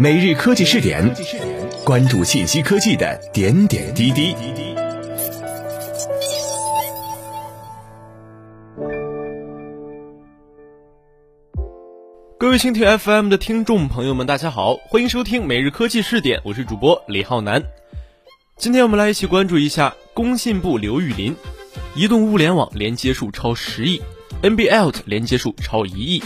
[0.00, 1.12] 每日科技试点，
[1.84, 4.32] 关注信息科技的点点滴滴。
[12.38, 17.60] 各位蜻蜓 FM 的听众朋友们，大家好，欢迎收听每日科技试点，我是主播李浩南。
[18.56, 21.34] 今天我们来一起关注一下工信部刘玉林，
[21.96, 24.00] 移动物联网连接数超十亿
[24.42, 26.22] ，NB-IoT 连接数超一亿。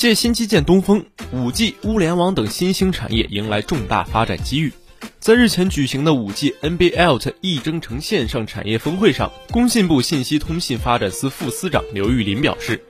[0.00, 4.72] 借新基建东风，五 G、物联网等新兴产业迎来重大发展机遇。
[5.18, 12.82] 在日前举行的五 G NB-IoT 易征程线上产业峰会上，工信部信息通信发展司副司长刘玉林表示。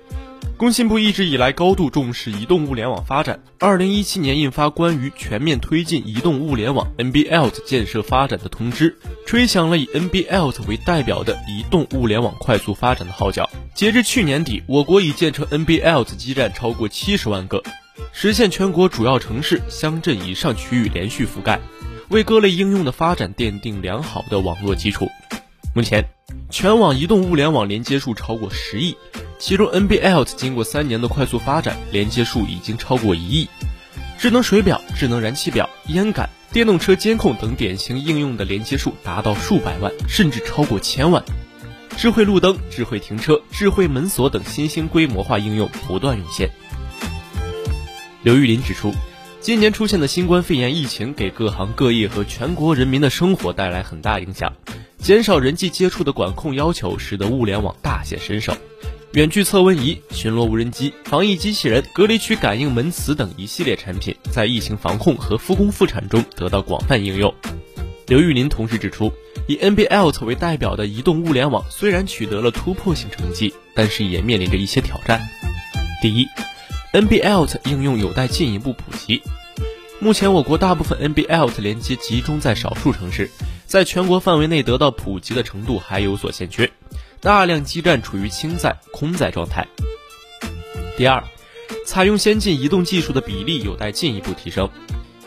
[0.57, 3.41] 工信部一直以来高度重视移动物联网发展。
[3.59, 8.97] 二零一七年印发关于全面推进移动物联网 NB-IoT 建设发展的通知，
[9.27, 13.51] 吹响了以 NB-IoT 为代表的移动物联网快速发展的号角。
[13.81, 17.63] 截至去年底，我国已建成 NB-IoT 基站超过七十万个，
[18.13, 21.59] 实现全国主要城市、乡镇以上区域连续覆盖，
[22.11, 25.09] 为各类应用的发展奠定良好的网络基础。
[25.75, 26.05] 目前，
[26.51, 28.95] 全网移动物联网连接数超过十亿。
[29.39, 33.49] 其中，NB-IoT 经过三年的快速发展，连接数已经超过一亿。
[34.19, 41.25] 智能水表、智能燃气表、烟感、电动车监控等典型应用的连接数达到数百万，甚至超过千万。
[41.97, 46.51] 智慧路灯、智慧停车、智慧门锁等新兴规模化应用不断涌现。
[48.23, 48.93] 刘玉林指出，
[49.41, 54.53] 今年出现的新冠肺炎疫情给各行各业和全国人民的生活带来很大影响，
[54.99, 58.55] 减少人际接触的管控要求使得物联网大显身手。
[59.13, 67.35] 远距测温仪、巡逻无人机、防疫机器人、隔离区感应门磁等一系列产品，在疫情防控和复工复产中得到广泛应用。
[68.11, 69.13] 刘玉林同时指出，
[69.47, 75.21] 以 NB-IoT 为代表的移动物联网虽然取得了突破性成绩，但是也面临着一些挑战。
[76.03, 76.27] 第一
[76.93, 79.23] ，NB-IoT 应用有待进一步普及。
[80.01, 83.31] 目前，我国大部分 NB-IoT 连接集中在少数城市，
[83.65, 86.69] 在全国范围内得到普及的程度还有所欠缺。
[87.21, 89.69] 大量基站处于轻载、空载状态。
[90.97, 91.23] 第二，
[91.87, 94.69] 采用先进移动技术的比例有待进一步提升。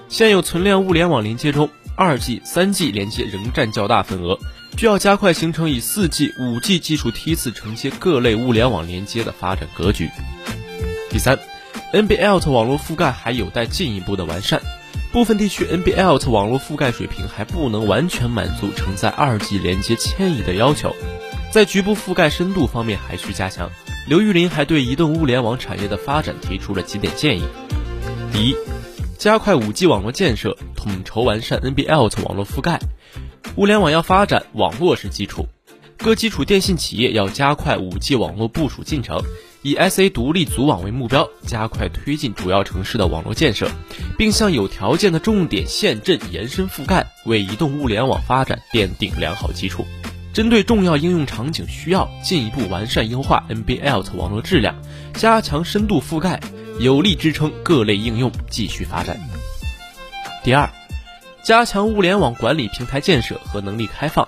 [0.10, 4.38] 现有存量物联网连接中，2G、3G 连接仍占较大份额，
[4.78, 10.10] 需要加快形成以 4G、5G 技术梯次承接各类物联网连接的发展格局。
[11.10, 11.38] 第三
[11.94, 14.62] ，NB-IoT 网络覆盖还有待进一步的完善，
[15.12, 20.96] 部分地区 NB-IoT 网络覆盖水平还不能完全满足承载 2G 连接迁移的要求。
[21.52, 23.70] 在局部覆盖深度方面还需加强。
[24.08, 27.44] 刘玉林还对移动物联网产业的发展提出了几点建议：
[28.34, 28.56] 第一，
[29.24, 32.78] 加快 5G 网络建设，统筹完善 NB-IoT 网络覆盖。
[33.56, 35.48] 物联网要发展，网络是基础，
[35.98, 39.22] 各基础电信企业要加快 5G 网络部署进程，
[39.62, 43.70] 以 SA 独立组网为目标，加快推进主要城市的网络建设，
[44.18, 49.86] 并向有条件的重点县镇延伸覆盖，为移动物联网发展奠定良好基础。
[50.34, 54.76] 针对重要应用场景需要，进一步完善优化 NB-IoT 网络质量，
[55.14, 56.42] 加强深度覆盖，
[56.80, 59.20] 有力支撑各类应用继续发展。
[60.44, 60.70] 第二，
[61.44, 64.28] 加强物联网管理平台建设和能力开放，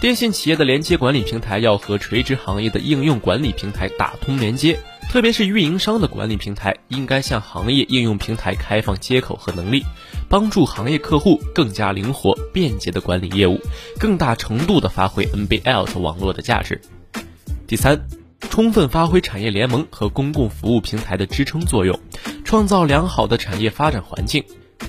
[0.00, 4.78] 电信企业的连接管理平台要和垂直行业的应用管理平台打通连接。
[5.10, 9.84] 特别是运营商的管理平台，应该向行业应用平台开放接口和能力，
[10.26, 13.60] 帮助行业客户更加灵活便捷的管理业务，
[13.98, 16.80] 更大程度的发挥 NB-IoT 网络的价值。
[17.66, 18.00] 第三，
[18.50, 21.98] 充分发挥产业联盟和公共服务平台的支撑作用，
[22.44, 24.44] 创造良好的产业发展环境。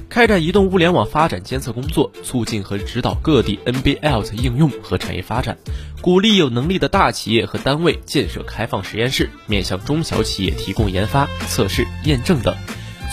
[0.09, 5.57] 开展移动物联网发展监测工作，促进和指导各地 NB-IoT 应用和产业发展，
[6.01, 12.55] 鼓励有能力的大企业和单位建设开放实验室，面向中小企业提供研发、测试、验证等，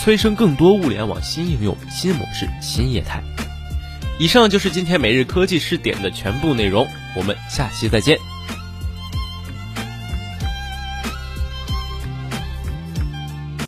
[0.02, 3.22] 催生更多物联网新应用、新模式、新业态。
[4.18, 6.86] 以上就是今天每日科技试点的全部内容，
[7.16, 8.18] 我们下期再见。